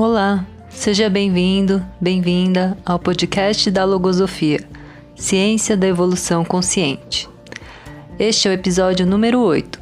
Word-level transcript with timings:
Olá, 0.00 0.46
seja 0.70 1.10
bem-vindo, 1.10 1.84
bem-vinda 2.00 2.78
ao 2.86 3.00
podcast 3.00 3.68
da 3.68 3.84
Logosofia, 3.84 4.60
Ciência 5.16 5.76
da 5.76 5.88
Evolução 5.88 6.44
Consciente. 6.44 7.28
Este 8.16 8.46
é 8.46 8.52
o 8.52 8.54
episódio 8.54 9.04
número 9.04 9.40
8 9.40 9.80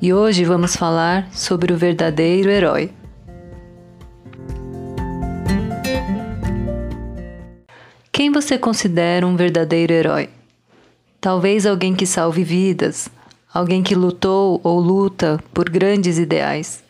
e 0.00 0.14
hoje 0.14 0.46
vamos 0.46 0.74
falar 0.74 1.28
sobre 1.30 1.74
o 1.74 1.76
verdadeiro 1.76 2.48
herói. 2.48 2.90
Quem 8.10 8.32
você 8.32 8.56
considera 8.56 9.26
um 9.26 9.36
verdadeiro 9.36 9.92
herói? 9.92 10.30
Talvez 11.20 11.66
alguém 11.66 11.94
que 11.94 12.06
salve 12.06 12.42
vidas, 12.42 13.10
alguém 13.52 13.82
que 13.82 13.94
lutou 13.94 14.58
ou 14.64 14.80
luta 14.80 15.38
por 15.52 15.68
grandes 15.68 16.16
ideais. 16.16 16.82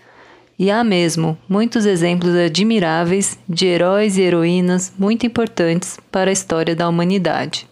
E 0.61 0.71
há 0.71 0.85
mesmo 0.85 1.39
muitos 1.49 1.87
exemplos 1.87 2.35
admiráveis 2.35 3.39
de 3.49 3.65
heróis 3.65 4.19
e 4.19 4.21
heroínas 4.21 4.93
muito 4.99 5.25
importantes 5.25 5.99
para 6.13 6.29
a 6.29 6.33
história 6.35 6.77
da 6.77 6.87
humanidade. 6.87 7.67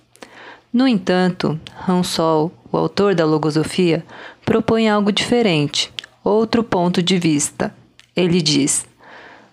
No 0.73 0.89
entanto, 0.89 1.61
Han 1.87 2.03
Sol, 2.03 2.51
o 2.73 2.79
autor 2.79 3.15
da 3.15 3.27
Logosofia, 3.27 4.03
propõe 4.43 4.89
algo 4.89 5.13
diferente, 5.13 5.93
outro 6.25 6.65
ponto 6.65 7.03
de 7.03 7.19
vista. 7.19 7.75
Ele 8.17 8.41
diz: 8.41 8.87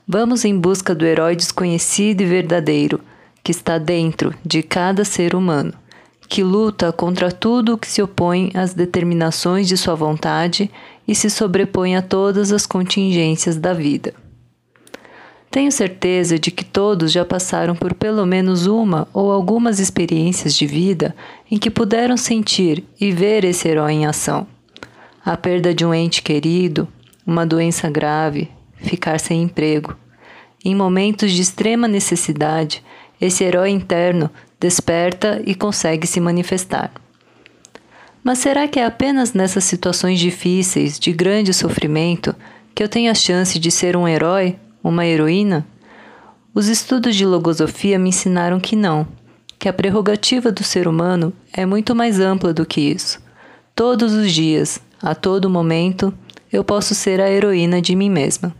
Vamos 0.07 0.45
em 0.45 0.57
busca 0.57 0.95
do 0.95 1.05
herói 1.05 1.35
desconhecido 1.35 2.21
e 2.21 2.25
verdadeiro 2.25 3.01
que 3.43 3.51
está 3.51 3.77
dentro 3.77 4.33
de 4.45 4.63
cada 4.63 5.03
ser 5.03 5.35
humano, 5.35 5.73
que 6.29 6.41
luta 6.41 6.93
contra 6.93 7.29
tudo 7.29 7.73
o 7.73 7.77
que 7.77 7.89
se 7.89 8.01
opõe 8.01 8.49
às 8.53 8.73
determinações 8.73 9.67
de 9.67 9.75
sua 9.75 9.93
vontade 9.93 10.71
e 11.07 11.13
se 11.13 11.29
sobrepõe 11.29 11.95
a 11.95 12.01
todas 12.01 12.51
as 12.51 12.65
contingências 12.65 13.57
da 13.57 13.73
vida. 13.73 14.13
Tenho 15.55 15.71
certeza 15.71 16.37
de 16.37 16.51
que 16.51 16.65
todos 16.65 17.11
já 17.11 17.23
passaram 17.23 17.75
por 17.75 17.93
pelo 17.93 18.25
menos 18.25 18.67
uma 18.67 19.07
ou 19.13 19.31
algumas 19.31 19.79
experiências 19.79 20.53
de 20.53 20.67
vida 20.67 21.15
em 21.49 21.57
que 21.57 21.69
puderam 21.69 22.17
sentir 22.17 22.83
e 22.99 23.11
ver 23.11 23.45
esse 23.45 23.67
herói 23.67 23.93
em 23.93 24.05
ação. 24.05 24.45
A 25.23 25.37
perda 25.37 25.73
de 25.73 25.85
um 25.85 25.93
ente 25.93 26.21
querido, 26.21 26.87
uma 27.25 27.45
doença 27.45 27.89
grave, 27.89 28.51
ficar 28.75 29.19
sem 29.19 29.43
emprego. 29.43 29.95
Em 30.63 30.75
momentos 30.75 31.31
de 31.31 31.41
extrema 31.41 31.87
necessidade, 31.87 32.83
esse 33.21 33.43
herói 33.43 33.69
interno 33.69 34.29
desperta 34.59 35.41
e 35.45 35.55
consegue 35.55 36.05
se 36.05 36.19
manifestar. 36.19 36.91
Mas 38.25 38.39
será 38.39 38.67
que 38.67 38.79
é 38.79 38.85
apenas 38.85 39.35
nessas 39.35 39.65
situações 39.65 40.19
difíceis, 40.19 40.97
de 40.97 41.13
grande 41.13 41.53
sofrimento, 41.53 42.35
que 42.73 42.81
eu 42.81 42.89
tenho 42.89 43.11
a 43.11 43.13
chance 43.13 43.59
de 43.59 43.69
ser 43.69 43.95
um 43.95 44.07
herói, 44.07 44.55
uma 44.83 45.05
heroína? 45.05 45.63
Os 46.51 46.67
estudos 46.67 47.15
de 47.15 47.23
logosofia 47.23 47.99
me 47.99 48.09
ensinaram 48.09 48.59
que 48.59 48.75
não, 48.75 49.07
que 49.59 49.69
a 49.69 49.73
prerrogativa 49.73 50.51
do 50.51 50.63
ser 50.63 50.87
humano 50.87 51.31
é 51.53 51.67
muito 51.67 51.93
mais 51.93 52.19
ampla 52.19 52.51
do 52.51 52.65
que 52.65 52.81
isso. 52.81 53.21
Todos 53.75 54.11
os 54.11 54.31
dias, 54.31 54.81
a 55.03 55.13
todo 55.13 55.47
momento, 55.47 56.11
eu 56.51 56.63
posso 56.63 56.95
ser 56.95 57.21
a 57.21 57.29
heroína 57.29 57.79
de 57.79 57.95
mim 57.95 58.09
mesma. 58.09 58.55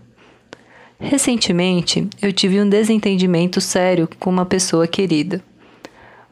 Recentemente, 1.00 2.07
eu 2.22 2.31
tive 2.31 2.61
um 2.61 2.69
desentendimento 2.69 3.59
sério 3.59 4.07
com 4.19 4.29
uma 4.29 4.45
pessoa 4.45 4.85
querida. 4.85 5.44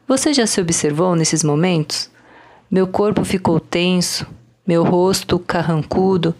Você 0.06 0.32
já 0.32 0.46
se 0.46 0.60
observou 0.60 1.16
nesses 1.16 1.42
momentos? 1.42 2.13
Meu 2.74 2.88
corpo 2.88 3.24
ficou 3.24 3.60
tenso, 3.60 4.26
meu 4.66 4.82
rosto 4.82 5.38
carrancudo 5.38 6.34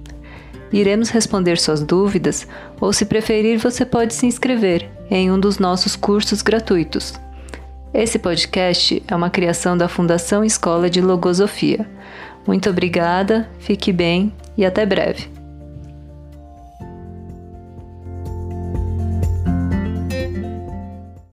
Iremos 0.69 1.09
responder 1.11 1.57
suas 1.57 1.81
dúvidas 1.81 2.45
ou, 2.81 2.91
se 2.91 3.05
preferir, 3.05 3.57
você 3.57 3.85
pode 3.85 4.13
se 4.13 4.25
inscrever 4.25 4.91
em 5.09 5.31
um 5.31 5.39
dos 5.39 5.59
nossos 5.59 5.95
cursos 5.95 6.41
gratuitos. 6.41 7.13
Esse 7.93 8.19
podcast 8.19 9.01
é 9.07 9.15
uma 9.15 9.29
criação 9.29 9.77
da 9.77 9.87
Fundação 9.87 10.43
Escola 10.43 10.89
de 10.89 10.99
Logosofia. 10.99 11.89
Muito 12.45 12.69
obrigada, 12.69 13.49
fique 13.59 13.93
bem 13.93 14.33
e 14.57 14.65
até 14.65 14.85
breve. 14.85 15.29